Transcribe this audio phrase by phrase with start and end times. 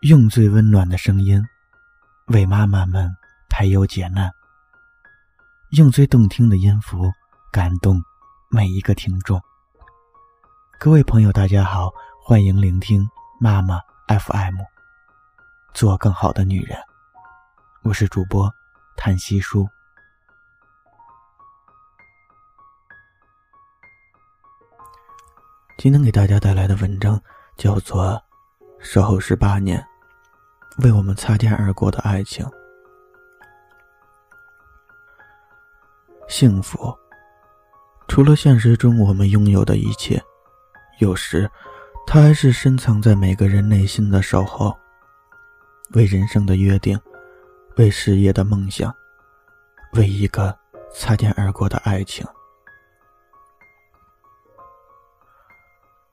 [0.00, 1.46] 用最温暖的声音
[2.28, 3.14] 为妈妈们
[3.50, 4.32] 排忧解难，
[5.72, 7.12] 用最动听的音符
[7.52, 8.02] 感动
[8.48, 9.38] 每一个听众。
[10.78, 11.90] 各位朋友，大家好，
[12.24, 13.06] 欢迎聆听
[13.38, 14.56] 妈妈 FM，
[15.74, 16.78] 做更好的女人。
[17.82, 18.50] 我是主播
[18.96, 19.68] 叹息叔。
[25.76, 27.22] 今天给大家带来的文章
[27.58, 28.12] 叫做
[28.78, 29.78] 《守候十八年》。
[30.80, 32.46] 为我们擦肩而过的爱情，
[36.28, 36.96] 幸福，
[38.08, 40.22] 除了现实中我们拥有的一切，
[40.98, 41.50] 有时，
[42.06, 44.76] 它还是深藏在每个人内心的守候。
[45.92, 46.98] 为人生的约定，
[47.76, 48.94] 为事业的梦想，
[49.94, 50.56] 为一个
[50.94, 52.24] 擦肩而过的爱情。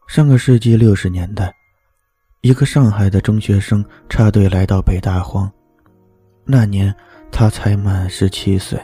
[0.08, 1.54] 上个世纪六十年代。
[2.48, 5.52] 一个上海的中学生插队来到北大荒，
[6.46, 6.96] 那年
[7.30, 8.80] 他才满十七岁，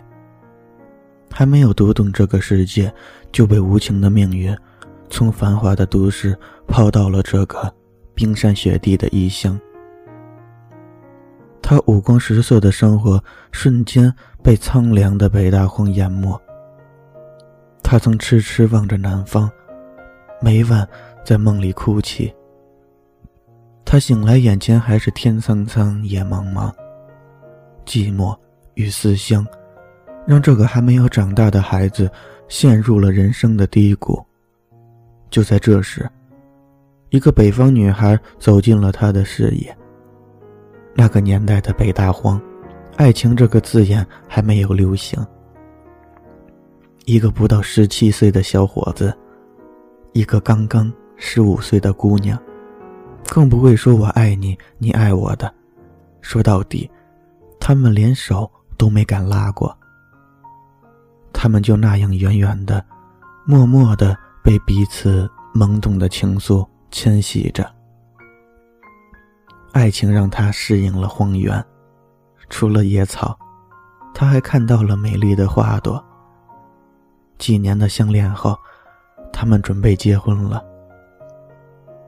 [1.32, 2.94] 还没有读懂这个世界，
[3.32, 4.54] 就被无情的命运
[5.10, 7.74] 从繁华的都市抛到了这个
[8.14, 9.58] 冰山雪地的异乡。
[11.62, 16.38] 他五光十色的生活瞬间被苍凉的北大荒淹没。
[17.82, 19.50] 他曾痴痴望着南方，
[20.42, 20.86] 每晚
[21.24, 22.36] 在梦里哭泣。
[23.94, 26.74] 他醒来，眼前还是天苍苍，野茫茫。
[27.86, 28.36] 寂寞
[28.74, 29.46] 与思乡，
[30.26, 32.10] 让这个还没有长大的孩子
[32.48, 34.20] 陷入了人生的低谷。
[35.30, 36.10] 就在这时，
[37.12, 39.78] 一个北方女孩走进了他的视野。
[40.96, 42.42] 那个年代的北大荒，
[42.98, 45.24] 爱情这个字眼还没有流行。
[47.06, 49.16] 一个不到十七岁的小伙子，
[50.14, 52.36] 一个刚刚十五岁的姑娘。
[53.34, 55.52] 更不会说“我爱你，你爱我”的。
[56.22, 56.88] 说到底，
[57.60, 59.76] 他们连手都没敢拉过。
[61.34, 62.86] 他们就那样远远的、
[63.44, 67.68] 默默的被彼此懵懂的情愫牵系着。
[69.72, 71.66] 爱情让他适应了荒原，
[72.52, 73.36] 除了野草，
[74.14, 76.00] 他还看到了美丽的花朵。
[77.40, 78.56] 几年的相恋后，
[79.32, 80.64] 他们准备结婚了。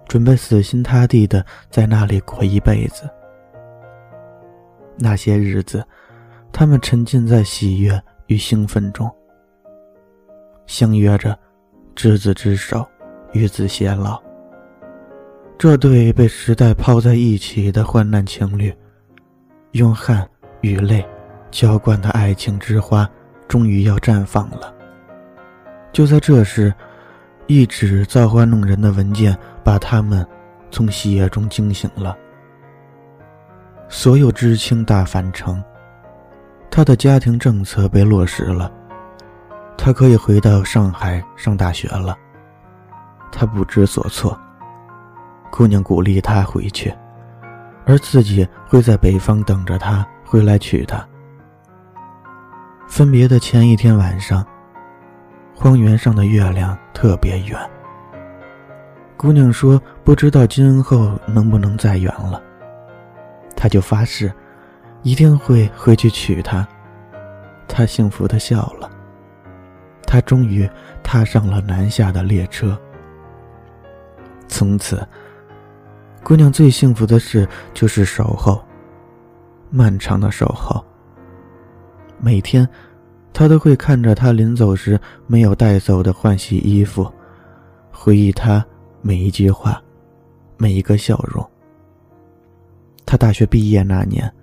[0.07, 3.09] 准备死心塌地的在那里过一辈子。
[4.97, 5.85] 那些日子，
[6.51, 9.09] 他们沉浸在喜悦与兴奋中，
[10.65, 11.37] 相约着
[11.95, 12.85] 执子之手，
[13.33, 14.21] 与子偕老。
[15.57, 18.73] 这对被时代抛在一起的患难情侣，
[19.71, 20.27] 用汗
[20.61, 21.05] 与泪
[21.51, 23.09] 浇灌的爱情之花，
[23.47, 24.73] 终于要绽放了。
[25.91, 26.73] 就在这时。
[27.47, 30.25] 一纸造化弄人的文件把他们
[30.69, 32.15] 从喜悦中惊醒了。
[33.89, 35.61] 所有知青大返城，
[36.69, 38.71] 他的家庭政策被落实了，
[39.75, 42.15] 他可以回到上海上大学了。
[43.31, 44.39] 他不知所措。
[45.51, 46.93] 姑娘鼓励他回去，
[47.85, 51.03] 而自己会在北方等着他回来娶她。
[52.87, 54.45] 分别的前一天晚上。
[55.57, 57.57] 荒原上的月亮特别圆。
[59.17, 62.41] 姑娘说：“不知道今后能不能再圆了。”
[63.55, 64.31] 他就发誓，
[65.03, 66.67] 一定会回去娶她。
[67.67, 68.89] 他幸福的笑了。
[70.05, 70.69] 他终于
[71.01, 72.77] 踏上了南下的列车。
[74.47, 75.05] 从此，
[76.23, 78.63] 姑娘最幸福的事就是守候，
[79.69, 80.83] 漫长的守候。
[82.19, 82.67] 每天。
[83.37, 87.11] 他都会看着他临走时没有带走的换洗衣服，
[87.91, 88.65] 回忆他
[89.07, 89.79] 每一句话，
[90.57, 91.47] 每一个笑容。
[93.05, 94.33] 他大学毕业那年，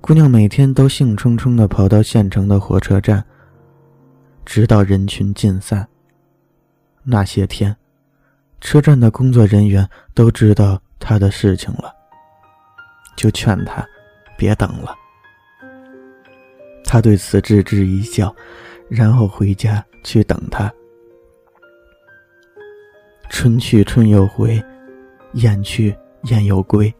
[0.00, 3.22] 姑娘每天都兴冲冲的跑到县城的火车站，
[4.46, 5.86] 直到人群尽散。
[7.02, 7.76] 那些天，
[8.58, 11.94] 车站的工作人员都知道他的事情了，
[13.18, 13.86] 就劝他
[14.38, 14.96] 别等了。
[16.86, 18.34] 他对此置之一笑，
[18.88, 20.72] 然后回家去等他。
[23.28, 24.62] 春去春又回，
[25.32, 26.92] 雁去雁又归。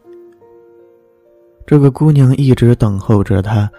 [1.65, 3.69] 这个姑娘一直等候着他，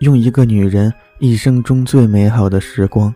[0.00, 3.14] 用一个女人一生中最美好的时光。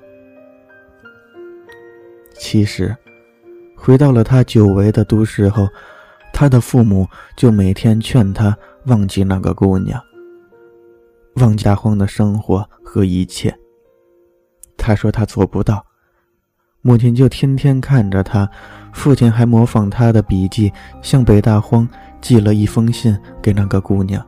[2.34, 2.94] 其实，
[3.74, 5.66] 回到了他久违的都市后，
[6.32, 8.56] 他的父母就每天劝他
[8.86, 10.00] 忘记那个姑娘。
[11.36, 13.56] 汪家荒的生活和一切，
[14.76, 15.84] 他说他做不到。
[16.88, 18.48] 母亲就天天看着他，
[18.94, 21.86] 父亲还模仿他的笔记，向北大荒
[22.18, 24.24] 寄了一封信给那个姑娘：“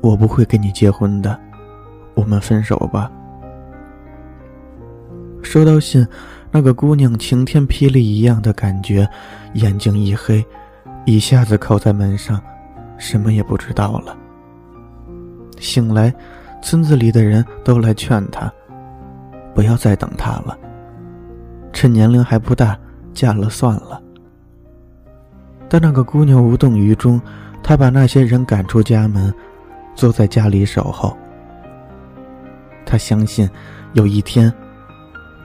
[0.00, 1.38] 我不会跟你结婚的，
[2.14, 3.12] 我们分手吧。”
[5.44, 6.08] 收到信，
[6.50, 9.06] 那个姑娘晴天霹雳一样的感觉，
[9.52, 10.42] 眼睛一黑，
[11.04, 12.40] 一下子靠在门上，
[12.96, 14.16] 什么也不知道了。
[15.60, 16.10] 醒来，
[16.62, 18.50] 村子里的人都来劝她，
[19.54, 20.56] 不要再等他了。
[21.74, 22.78] 趁年龄还不大，
[23.12, 24.00] 嫁了算了。
[25.68, 27.20] 但那个姑娘无动于衷，
[27.62, 29.34] 她把那些人赶出家门，
[29.94, 31.14] 坐在家里守候。
[32.86, 33.46] 她相信，
[33.92, 34.50] 有一天。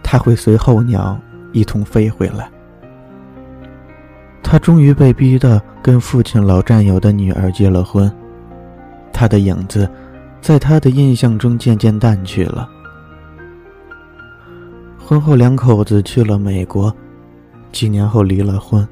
[0.01, 1.19] 他会随候鸟
[1.53, 2.49] 一同飞回来。
[4.41, 8.11] 他终于被逼的跟父亲老战友的女儿结了婚，
[9.13, 9.87] 他的影子，
[10.41, 12.67] 在他的印象中渐渐淡去了。
[15.09, 16.95] 婚后两口子去了美国，
[17.71, 18.87] 几年后离了婚。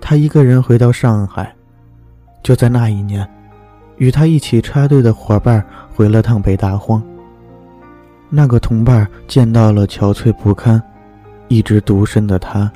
[0.00, 1.54] 他一个人回到上海，
[2.42, 3.24] 就在那一年，
[3.98, 5.64] 与他一起插队的伙伴
[5.94, 7.00] 回了趟北大荒。
[8.28, 10.82] 那个同伴见到了憔悴不堪、
[11.46, 12.68] 一直独身的他。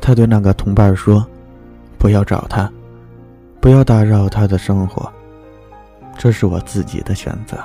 [0.00, 1.26] 他对那个同伴说
[1.98, 2.70] ：“不要找他，
[3.58, 5.12] 不要打扰他的生活。
[6.16, 7.58] 这是我自己的选择。”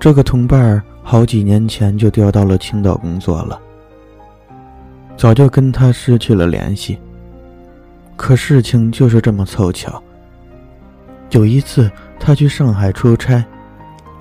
[0.00, 3.56] 这个同伴好几年前就调到了青岛工作了，
[5.16, 6.98] 早就跟他失去了联系。
[8.16, 10.02] 可事情就是这么凑巧。
[11.30, 11.88] 有一次，
[12.18, 13.44] 他去上海出差。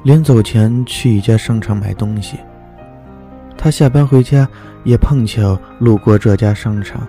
[0.04, 2.38] 临走前去一家商场买东西，
[3.58, 4.48] 他下班回家
[4.84, 7.02] 也碰巧路过这家商场，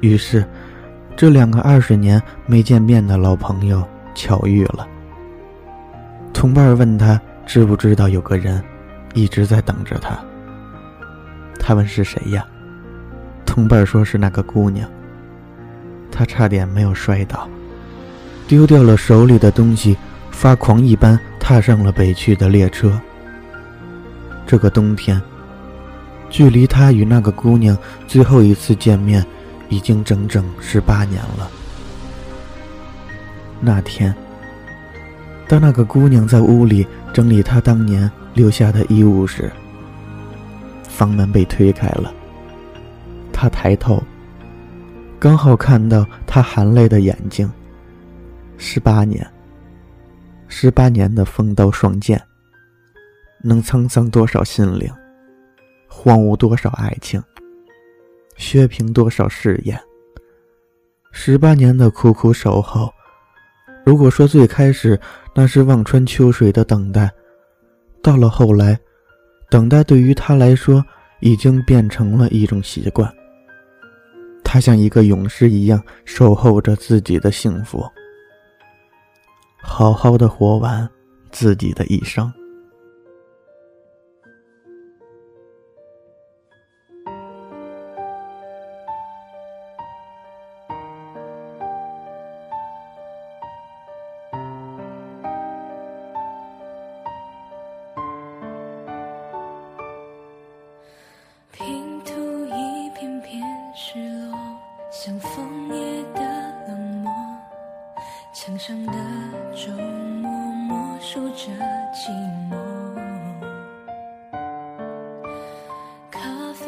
[0.00, 0.46] 于是，
[1.16, 3.82] 这两个二十年没见面的老朋友
[4.14, 4.86] 巧遇了。
[6.32, 8.62] 同伴问他知不知道有个人
[9.14, 10.16] 一直在等着他。
[11.58, 12.46] 他问是谁呀？
[13.46, 14.86] 同伴说是那个姑娘。
[16.12, 17.48] 他差点没有摔倒，
[18.46, 19.96] 丢掉了手里的东西，
[20.30, 21.18] 发狂一般。
[21.40, 23.00] 踏上了北去的列车。
[24.46, 25.18] 这个冬天，
[26.28, 27.74] 距离他与那个姑娘
[28.06, 29.24] 最后一次见面，
[29.70, 31.50] 已经整整十八年了。
[33.60, 34.14] 那天，
[35.48, 39.50] 当那个姑娘在屋里整理她当年留下的衣物时，
[40.82, 42.12] 房门被推开了。
[43.32, 44.02] 他抬头，
[45.18, 47.50] 刚好看到她含泪的眼睛。
[48.58, 49.26] 十八年。
[50.48, 52.20] 十八年的风刀霜剑，
[53.42, 54.90] 能沧桑多少心灵，
[55.86, 57.22] 荒芜多少爱情，
[58.36, 59.78] 削平多少誓言。
[61.12, 62.92] 十八年的苦苦守候，
[63.84, 64.98] 如果说最开始
[65.40, 67.08] 那是望穿秋水的等待，
[68.02, 68.76] 到了后来，
[69.48, 70.84] 等待对于他来说
[71.20, 73.08] 已经变成了一种习惯。
[74.42, 77.88] 他像一个勇士一样守候着自己的幸福。
[79.62, 80.90] 好好的活完
[81.30, 82.32] 自己的一生。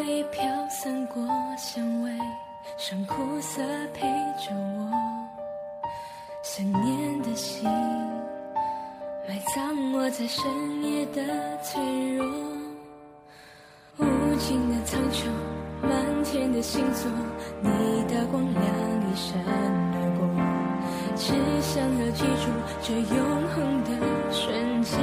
[0.00, 1.22] 咖啡飘散过
[1.58, 2.10] 香味，
[2.78, 3.60] 剩苦涩
[3.92, 4.90] 陪着我。
[6.42, 7.68] 想念的心
[9.28, 10.42] 埋葬我在深
[10.82, 11.22] 夜的
[11.62, 11.82] 脆
[12.14, 12.26] 弱，
[13.98, 14.04] 无
[14.38, 15.26] 尽的苍穹，
[15.82, 17.10] 满天的星座，
[17.60, 17.68] 你
[18.04, 18.64] 的光亮
[19.04, 20.26] 一闪而过。
[21.14, 23.90] 只想要记住这永恒的
[24.32, 24.98] 瞬间，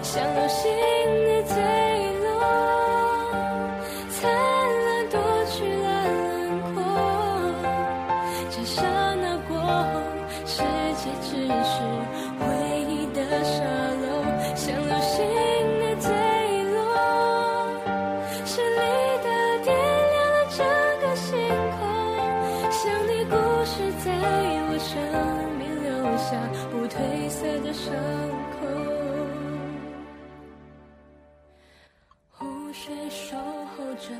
[0.00, 0.70] 像流星
[33.10, 33.36] 守
[33.76, 34.10] 候着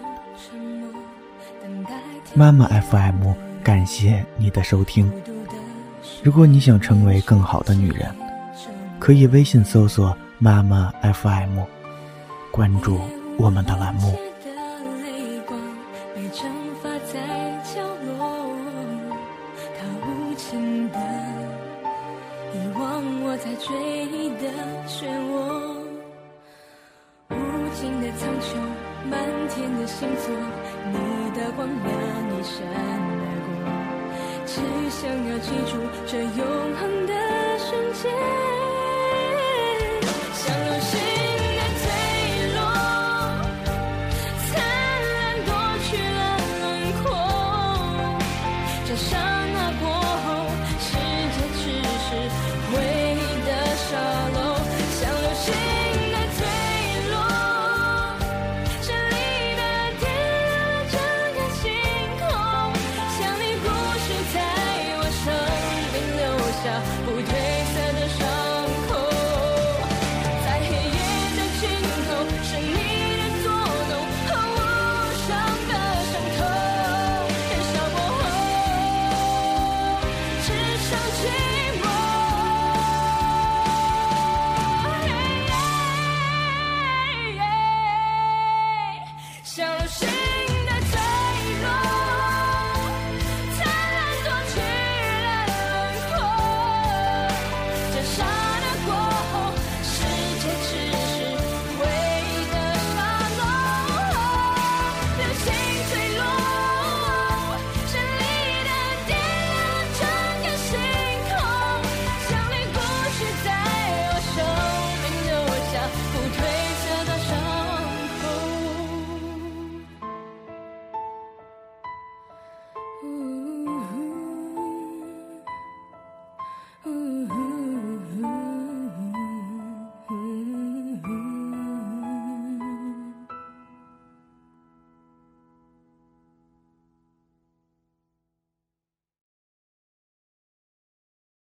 [2.34, 5.10] 妈妈 FM，感谢你的收听。
[6.22, 8.14] 如果你想成为更好的女人，
[8.98, 11.60] 可以微信搜索“妈妈 FM”，
[12.50, 13.00] 关注
[13.38, 14.16] 我们的栏目。
[29.86, 30.32] 幸福，
[30.90, 31.88] 你的光亮
[32.30, 32.66] 一闪
[33.06, 33.52] 而过，
[34.46, 34.54] 只
[34.90, 35.72] 想要记住
[36.06, 36.40] 这永
[36.80, 37.12] 恒的
[37.58, 38.10] 瞬间，
[40.32, 41.13] 想让谁？